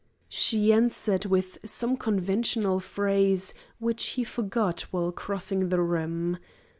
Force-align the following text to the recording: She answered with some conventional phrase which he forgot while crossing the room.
She 0.29 0.73
answered 0.73 1.25
with 1.25 1.59
some 1.63 1.95
conventional 1.95 2.79
phrase 2.79 3.53
which 3.77 4.03
he 4.17 4.23
forgot 4.23 4.81
while 4.89 5.11
crossing 5.11 5.69
the 5.69 5.79
room. 5.79 6.39